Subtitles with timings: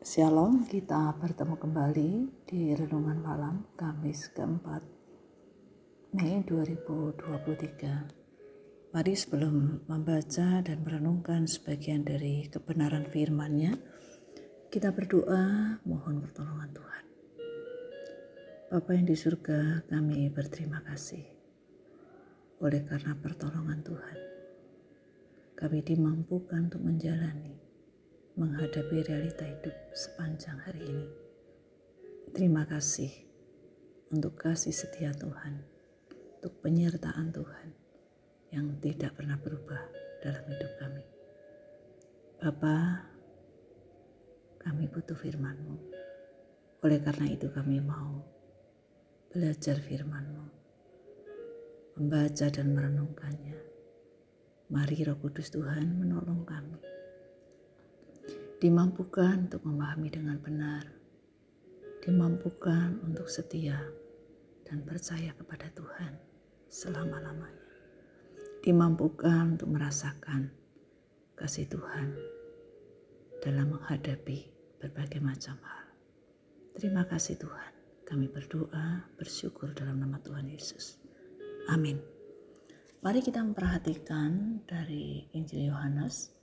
[0.00, 2.10] Shalom, kita bertemu kembali
[2.48, 4.80] di Renungan Malam Kamis keempat
[6.16, 8.96] Mei 2023.
[8.96, 13.76] Mari sebelum membaca dan merenungkan sebagian dari kebenaran firman-Nya,
[14.72, 17.04] kita berdoa mohon pertolongan Tuhan.
[18.72, 21.28] Bapa yang di surga, kami berterima kasih
[22.64, 24.16] oleh karena pertolongan Tuhan.
[25.60, 27.69] Kami dimampukan untuk menjalani
[28.38, 31.06] menghadapi realita hidup sepanjang hari ini.
[32.30, 33.10] Terima kasih
[34.14, 35.66] untuk kasih setia Tuhan,
[36.38, 37.68] untuk penyertaan Tuhan
[38.54, 39.82] yang tidak pernah berubah
[40.22, 41.04] dalam hidup kami.
[42.38, 42.76] Bapa,
[44.62, 45.76] kami butuh firman-Mu.
[46.86, 48.22] Oleh karena itu kami mau
[49.34, 50.46] belajar firman-Mu,
[51.98, 53.58] membaca dan merenungkannya.
[54.70, 56.99] Mari Roh Kudus Tuhan menolong kami
[58.60, 60.84] dimampukan untuk memahami dengan benar,
[62.04, 63.80] dimampukan untuk setia
[64.68, 66.20] dan percaya kepada Tuhan
[66.68, 67.72] selama-lamanya,
[68.60, 70.52] dimampukan untuk merasakan
[71.40, 72.12] kasih Tuhan
[73.40, 75.86] dalam menghadapi berbagai macam hal.
[76.76, 77.72] Terima kasih Tuhan,
[78.04, 81.00] kami berdoa, bersyukur dalam nama Tuhan Yesus.
[81.72, 81.96] Amin.
[83.00, 86.39] Mari kita memperhatikan dari Injil Yohanes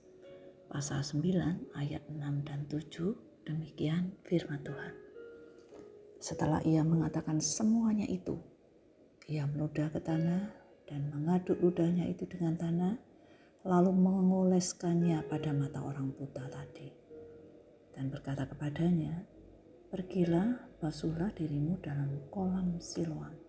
[0.68, 4.92] pasal 9 ayat 6 dan 7 demikian firman Tuhan.
[6.20, 8.36] Setelah ia mengatakan semuanya itu,
[9.24, 10.52] ia meludah ke tanah
[10.84, 12.94] dan mengaduk ludahnya itu dengan tanah,
[13.64, 16.92] lalu mengoleskannya pada mata orang buta tadi.
[17.96, 19.24] Dan berkata kepadanya,
[19.88, 23.47] Pergilah, basuhlah dirimu dalam kolam siloam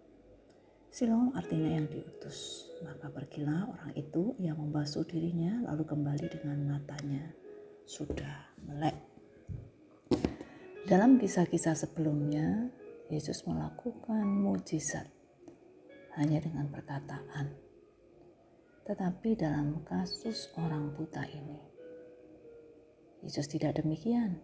[0.89, 2.65] Siloam artinya yang diutus.
[2.81, 7.29] Maka pergilah orang itu yang membasuh dirinya lalu kembali dengan matanya
[7.85, 8.97] sudah melek.
[10.89, 12.73] Dalam kisah-kisah sebelumnya,
[13.13, 15.05] Yesus melakukan mujizat
[16.17, 17.53] hanya dengan perkataan.
[18.89, 21.61] Tetapi dalam kasus orang buta ini,
[23.21, 24.41] Yesus tidak demikian.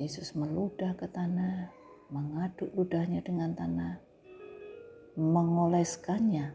[0.00, 1.68] Yesus meludah ke tanah,
[2.08, 4.07] mengaduk ludahnya dengan tanah,
[5.18, 6.54] mengoleskannya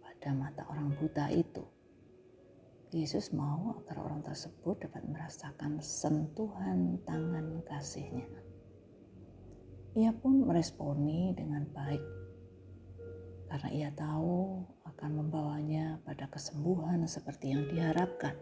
[0.00, 1.60] pada mata orang buta itu.
[2.88, 8.28] Yesus mau agar orang tersebut dapat merasakan sentuhan tangan kasihnya.
[9.92, 12.04] Ia pun meresponi dengan baik
[13.52, 18.32] karena ia tahu akan membawanya pada kesembuhan seperti yang diharapkan.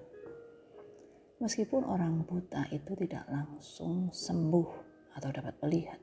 [1.43, 4.71] Meskipun orang buta itu tidak langsung sembuh
[5.19, 5.99] atau dapat melihat,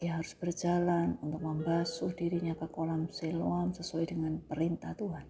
[0.00, 5.28] ia harus berjalan untuk membasuh dirinya ke kolam Siloam sesuai dengan perintah Tuhan.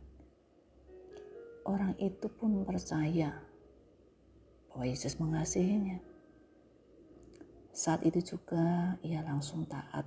[1.66, 3.34] Orang itu pun percaya
[4.70, 5.98] bahwa Yesus mengasihinya.
[7.74, 10.06] Saat itu juga ia langsung taat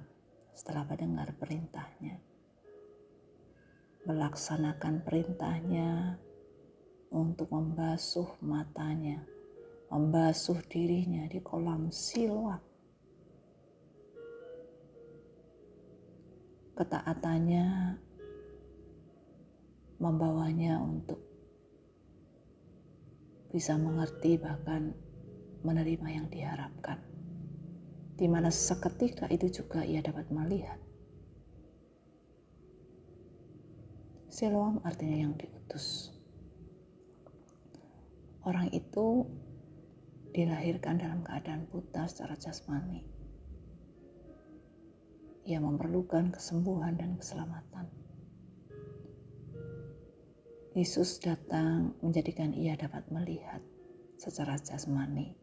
[0.56, 2.24] setelah mendengar perintahnya.
[4.08, 6.16] Melaksanakan perintahnya
[7.12, 9.28] untuk membasuh matanya,
[9.92, 12.73] membasuh dirinya di kolam Siloam
[16.74, 18.02] ketaatannya
[20.02, 21.22] membawanya untuk
[23.54, 24.98] bisa mengerti bahkan
[25.62, 26.98] menerima yang diharapkan.
[28.18, 30.82] Di mana seketika itu juga ia dapat melihat.
[34.34, 36.10] Siloam artinya yang diutus.
[38.42, 39.30] Orang itu
[40.34, 43.13] dilahirkan dalam keadaan buta secara jasmani
[45.44, 47.92] ia memerlukan kesembuhan dan keselamatan.
[50.74, 53.62] Yesus datang menjadikan ia dapat melihat
[54.18, 55.36] secara jasmani,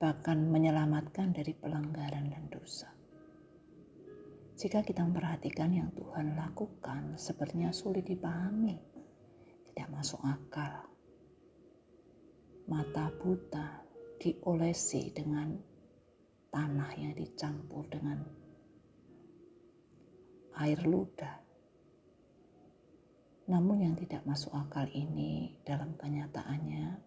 [0.00, 2.90] bahkan menyelamatkan dari pelanggaran dan dosa.
[4.58, 8.74] Jika kita memperhatikan yang Tuhan lakukan, sepertinya sulit dipahami,
[9.70, 10.90] tidak masuk akal.
[12.66, 13.86] Mata buta
[14.18, 15.54] diolesi dengan
[16.50, 18.37] tanah yang dicampur dengan
[20.58, 21.38] air ludah.
[23.48, 27.00] Namun yang tidak masuk akal ini dalam kenyataannya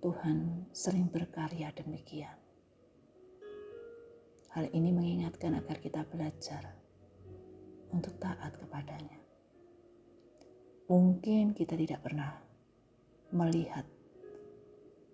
[0.00, 2.36] Tuhan sering berkarya demikian.
[4.54, 6.62] Hal ini mengingatkan agar kita belajar
[7.92, 9.20] untuk taat kepadanya.
[10.88, 12.32] Mungkin kita tidak pernah
[13.30, 13.86] melihat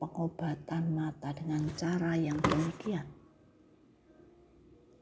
[0.00, 3.25] pengobatan mata dengan cara yang demikian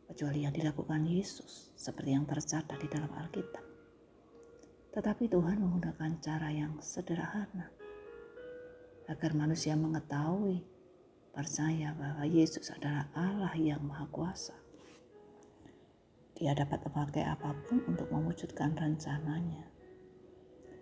[0.06, 3.64] kecuali yang dilakukan Yesus seperti yang tercatat di dalam Alkitab.
[4.94, 7.66] Tetapi Tuhan menggunakan cara yang sederhana
[9.10, 10.64] agar manusia mengetahui,
[11.34, 14.56] percaya bahwa Yesus adalah Allah yang Maha Kuasa.
[16.34, 19.70] Dia dapat memakai apa pun untuk mewujudkan rencananya.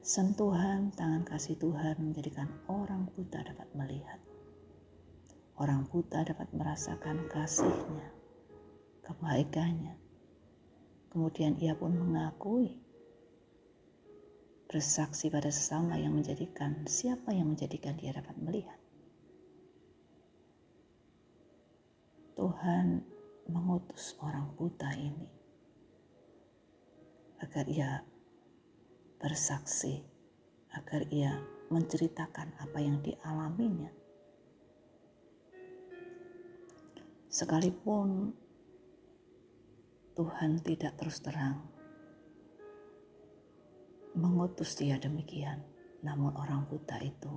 [0.02, 4.18] Sentuhan tangan kasih Tuhan menjadikan orang buta dapat melihat.
[5.58, 8.10] Orang buta dapat merasakan kasihnya,
[9.02, 9.94] kebaikannya.
[11.12, 12.80] Kemudian ia pun mengakui
[14.72, 18.80] bersaksi pada sesama yang menjadikan siapa yang menjadikan dia dapat melihat.
[22.32, 23.04] Tuhan
[23.52, 25.28] mengutus orang buta ini
[27.44, 28.00] agar ia
[29.20, 30.00] bersaksi,
[30.72, 31.36] agar ia
[31.68, 33.90] menceritakan apa yang dialaminya.
[37.28, 38.32] Sekalipun
[40.12, 41.72] Tuhan tidak terus terang
[44.12, 45.64] mengutus dia demikian.
[46.02, 47.30] Namun orang buta itu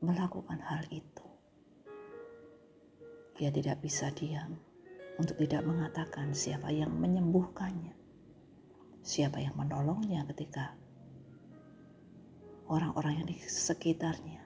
[0.00, 1.26] melakukan hal itu.
[3.34, 4.54] Dia tidak bisa diam
[5.18, 7.92] untuk tidak mengatakan siapa yang menyembuhkannya.
[9.04, 10.78] Siapa yang menolongnya ketika
[12.70, 14.40] orang-orang yang di sekitarnya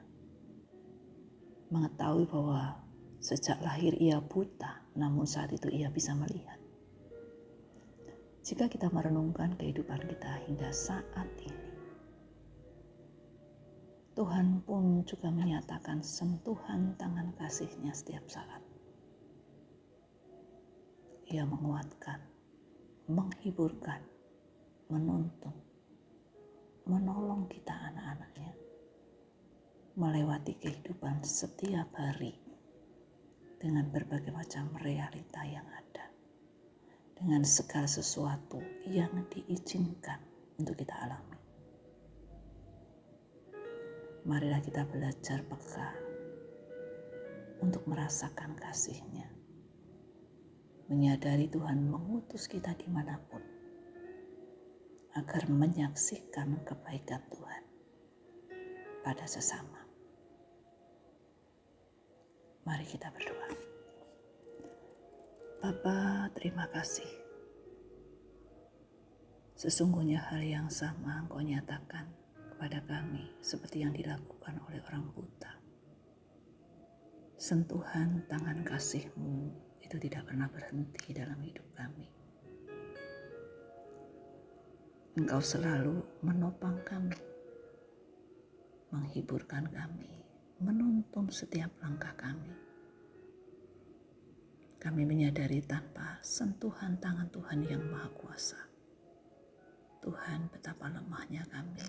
[1.69, 2.88] mengetahui bahwa
[3.19, 6.59] sejak lahir ia buta, namun saat itu ia bisa melihat.
[8.47, 11.67] Jika kita merenungkan kehidupan kita hingga saat ini,
[14.15, 18.63] Tuhan pun juga menyatakan sentuhan tangan kasihnya setiap saat.
[21.29, 22.19] Ia menguatkan,
[23.11, 24.01] menghiburkan,
[24.89, 25.55] menuntun,
[26.89, 28.57] menolong kita anak-anaknya
[29.99, 32.48] melewati kehidupan setiap hari
[33.59, 36.07] dengan berbagai macam realita yang ada
[37.19, 40.23] dengan segala sesuatu yang diizinkan
[40.63, 41.39] untuk kita alami.
[44.23, 45.91] Marilah kita belajar peka
[47.59, 49.27] untuk merasakan kasihnya.
[50.87, 53.43] Menyadari Tuhan mengutus kita di mana pun
[55.19, 57.63] agar menyaksikan kebaikan Tuhan
[59.03, 59.88] pada sesama.
[62.69, 63.49] Mari kita berdoa.
[65.65, 67.09] Bapa, terima kasih.
[69.57, 72.13] Sesungguhnya hal yang sama Engkau nyatakan
[72.53, 75.49] kepada kami seperti yang dilakukan oleh orang buta.
[77.41, 79.49] Sentuhan tangan kasih-Mu
[79.81, 82.05] itu tidak pernah berhenti dalam hidup kami.
[85.17, 87.17] Engkau selalu menopang kami,
[88.93, 90.18] menghiburkan kami,
[90.59, 92.69] menuntun setiap langkah kami
[94.79, 98.63] kami menyadari tanpa sentuhan tangan Tuhan yang Maha Kuasa.
[99.99, 101.83] Tuhan, betapa lemahnya kami,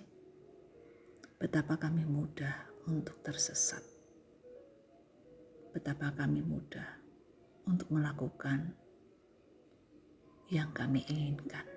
[1.38, 3.86] betapa kami mudah untuk tersesat,
[5.69, 6.98] betapa kami mudah
[7.69, 8.74] untuk melakukan
[10.50, 11.69] yang kami inginkan.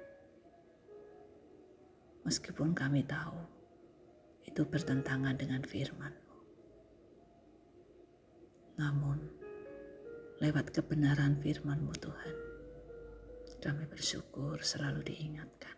[2.24, 3.36] Meskipun kami tahu
[4.48, 6.21] itu bertentangan dengan firman-Mu.
[8.80, 9.20] Namun,
[10.40, 12.36] lewat kebenaran firman-Mu Tuhan.
[13.62, 15.76] Kami bersyukur selalu diingatkan.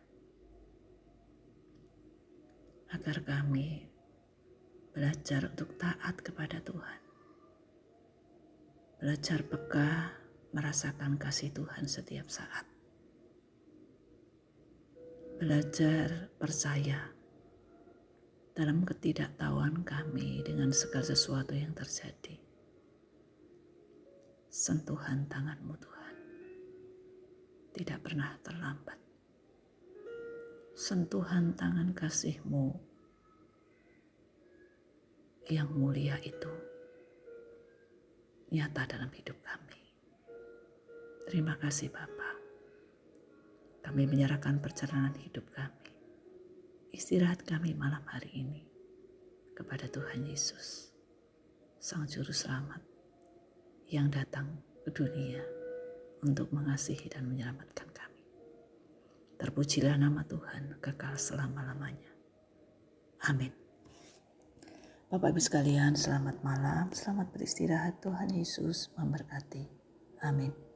[2.94, 3.84] Agar kami
[4.94, 7.00] belajar untuk taat kepada Tuhan.
[9.02, 10.16] Belajar peka
[10.54, 12.64] merasakan kasih Tuhan setiap saat.
[15.42, 17.10] Belajar percaya
[18.54, 22.43] dalam ketidaktahuan kami dengan segala sesuatu yang terjadi
[24.64, 26.16] sentuhan tanganmu Tuhan.
[27.76, 28.96] Tidak pernah terlambat.
[30.72, 32.72] Sentuhan tangan kasihmu
[35.52, 36.48] yang mulia itu
[38.56, 39.84] nyata dalam hidup kami.
[41.28, 42.32] Terima kasih Bapa.
[43.84, 45.92] Kami menyerahkan perjalanan hidup kami.
[46.96, 48.64] Istirahat kami malam hari ini
[49.52, 50.88] kepada Tuhan Yesus,
[51.76, 52.93] Sang Juru Selamat
[53.88, 55.40] yang datang ke dunia
[56.24, 58.22] untuk mengasihi dan menyelamatkan kami.
[59.36, 62.12] Terpujilah nama Tuhan kekal selama-lamanya.
[63.28, 63.52] Amin.
[65.08, 68.02] Bapak Ibu sekalian, selamat malam, selamat beristirahat.
[68.02, 69.68] Tuhan Yesus memberkati.
[70.26, 70.73] Amin.